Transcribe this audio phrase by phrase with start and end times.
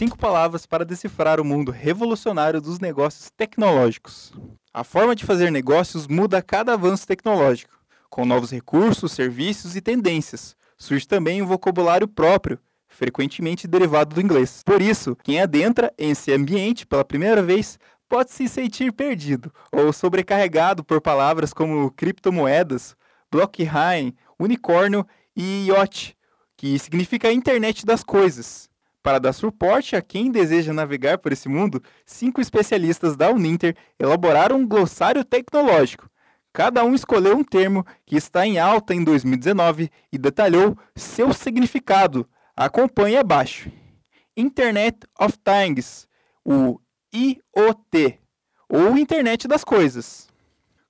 [0.00, 4.32] cinco palavras para decifrar o mundo revolucionário dos negócios tecnológicos.
[4.72, 7.78] A forma de fazer negócios muda a cada avanço tecnológico.
[8.08, 12.58] Com novos recursos, serviços e tendências, surge também um vocabulário próprio,
[12.88, 14.62] frequentemente derivado do inglês.
[14.64, 17.78] Por isso, quem adentra em esse ambiente pela primeira vez
[18.08, 22.96] pode se sentir perdido ou sobrecarregado por palavras como criptomoedas,
[23.30, 25.06] blockchain, unicórnio
[25.36, 26.16] e yacht,
[26.56, 28.69] que significa internet das coisas.
[29.02, 34.56] Para dar suporte a quem deseja navegar por esse mundo, cinco especialistas da Uninter elaboraram
[34.58, 36.10] um glossário tecnológico.
[36.52, 42.28] Cada um escolheu um termo que está em alta em 2019 e detalhou seu significado.
[42.54, 43.70] Acompanhe abaixo.
[44.36, 46.06] Internet of Things,
[46.44, 46.78] o
[47.14, 48.18] IoT,
[48.68, 50.28] ou Internet das Coisas.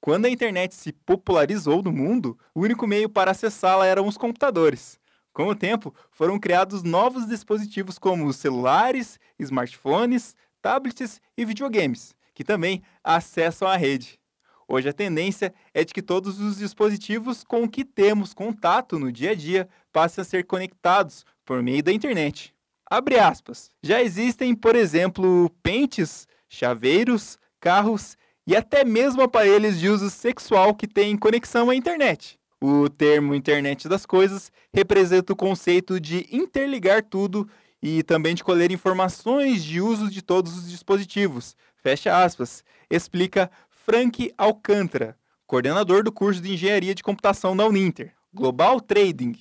[0.00, 4.98] Quando a internet se popularizou no mundo, o único meio para acessá-la eram os computadores.
[5.32, 12.82] Com o tempo, foram criados novos dispositivos como celulares, smartphones, tablets e videogames, que também
[13.02, 14.20] acessam a rede.
[14.68, 19.30] Hoje a tendência é de que todos os dispositivos com que temos contato no dia
[19.30, 22.54] a dia passem a ser conectados por meio da internet.
[22.88, 23.70] Abre aspas.
[23.82, 28.16] Já existem, por exemplo, pentes, chaveiros, carros
[28.46, 32.38] e até mesmo aparelhos de uso sexual que têm conexão à internet.
[32.64, 37.48] O termo internet das coisas representa o conceito de interligar tudo
[37.82, 41.56] e também de colher informações de uso de todos os dispositivos.
[41.74, 42.62] Fecha aspas.
[42.88, 48.14] Explica Frank Alcântara, coordenador do curso de Engenharia de Computação da Uninter.
[48.32, 49.34] Global Trading.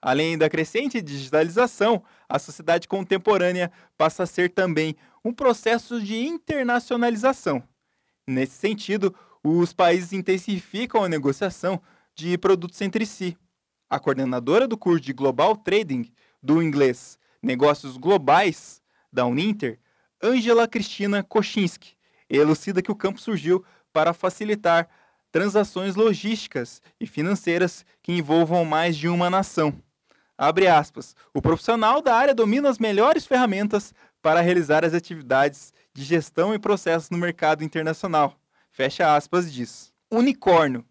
[0.00, 7.62] Além da crescente digitalização, a sociedade contemporânea passa a ser também um processo de internacionalização.
[8.26, 11.78] Nesse sentido, os países intensificam a negociação
[12.14, 13.36] de produtos entre si.
[13.88, 16.12] A coordenadora do curso de Global Trading,
[16.42, 18.80] do inglês Negócios Globais,
[19.12, 19.78] da Uninter,
[20.22, 21.96] Angela Cristina Kochinski,
[22.28, 24.88] elucida que o campo surgiu para facilitar
[25.30, 29.74] transações logísticas e financeiras que envolvam mais de uma nação.
[30.36, 31.14] Abre aspas.
[31.32, 36.58] O profissional da área domina as melhores ferramentas para realizar as atividades de gestão e
[36.58, 38.36] processos no mercado internacional.
[38.70, 39.92] Fecha aspas diz.
[40.10, 40.84] Unicórnio.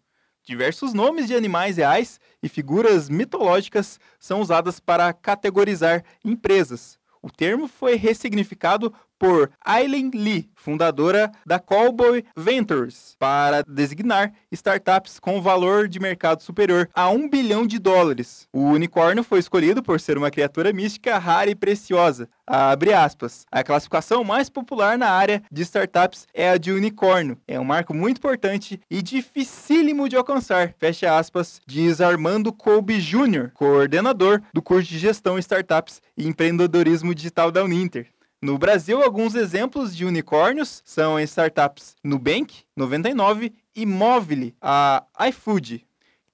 [0.44, 6.98] Diversos nomes de animais reais e figuras mitológicas são usadas para categorizar empresas.
[7.22, 15.40] O termo foi ressignificado por Aileen Lee, fundadora da Cowboy Ventures, para designar startups com
[15.40, 18.48] valor de mercado superior a um bilhão de dólares.
[18.52, 22.28] O unicórnio foi escolhido por ser uma criatura mística rara e preciosa.
[22.46, 23.46] Abre aspas.
[23.50, 27.38] A classificação mais popular na área de startups é a de unicórnio.
[27.48, 30.74] É um marco muito importante e dificílimo de alcançar.
[30.78, 37.50] Fecha aspas, diz Armando Colby Jr., coordenador do curso de gestão startups e empreendedorismo digital
[37.50, 38.08] da Uninter.
[38.44, 45.82] No Brasil, alguns exemplos de unicórnios são as startups Nubank, 99 e Movile, a iFood.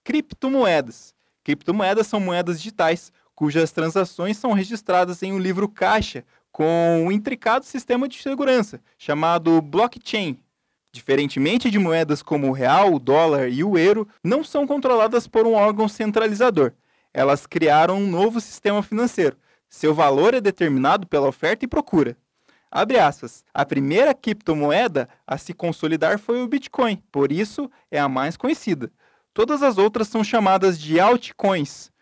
[0.02, 1.14] Criptomoedas.
[1.44, 7.64] Criptomoedas são moedas digitais cujas transações são registradas em um livro caixa com um intricado
[7.64, 10.36] sistema de segurança chamado blockchain.
[10.90, 15.46] Diferentemente de moedas como o real, o dólar e o euro, não são controladas por
[15.46, 16.72] um órgão centralizador.
[17.14, 19.36] Elas criaram um novo sistema financeiro,
[19.70, 22.16] seu valor é determinado pela oferta e procura.
[22.68, 23.44] Abre aspas.
[23.54, 28.92] A primeira criptomoeda a se consolidar foi o Bitcoin, por isso é a mais conhecida.
[29.32, 31.92] Todas as outras são chamadas de altcoins.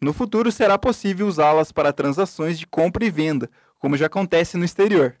[0.00, 4.64] No futuro será possível usá-las para transações de compra e venda, como já acontece no
[4.64, 5.16] exterior.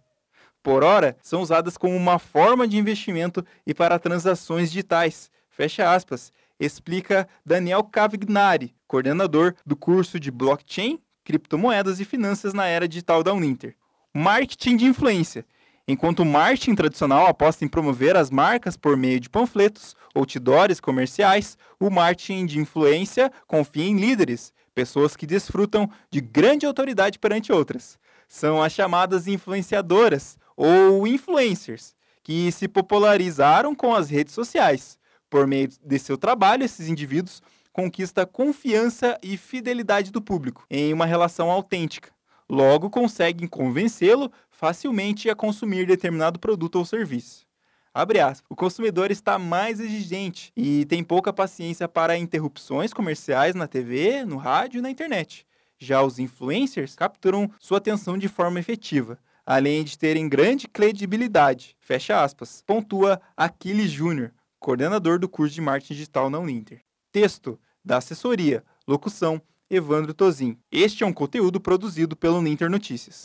[0.60, 5.30] Por ora, são usadas como uma forma de investimento e para transações digitais.
[5.50, 6.32] Fecha aspas.
[6.58, 13.32] Explica Daniel Cavignari, coordenador do curso de Blockchain criptomoedas e finanças na era digital da
[13.32, 13.76] Uninter.
[14.14, 15.44] Marketing de influência.
[15.86, 21.58] Enquanto o marketing tradicional aposta em promover as marcas por meio de panfletos, outdoors comerciais,
[21.80, 27.98] o marketing de influência confia em líderes, pessoas que desfrutam de grande autoridade perante outras.
[28.28, 34.98] São as chamadas influenciadoras ou influencers, que se popularizaram com as redes sociais.
[35.28, 37.42] Por meio de seu trabalho, esses indivíduos
[37.72, 42.10] conquista confiança e fidelidade do público em uma relação autêntica.
[42.48, 47.46] Logo, conseguem convencê-lo facilmente a consumir determinado produto ou serviço.
[47.94, 48.42] Aspas.
[48.48, 54.36] O consumidor está mais exigente e tem pouca paciência para interrupções comerciais na TV, no
[54.36, 55.46] rádio e na internet.
[55.78, 61.76] Já os influencers capturam sua atenção de forma efetiva, além de terem grande credibilidade.
[61.80, 62.62] Fecha aspas.
[62.66, 66.82] Pontua Aquiles Júnior, coordenador do curso de marketing digital na Uninter.
[67.12, 68.64] Texto da assessoria.
[68.88, 70.56] Locução: Evandro Tozin.
[70.72, 73.22] Este é um conteúdo produzido pelo Ninter Notícias.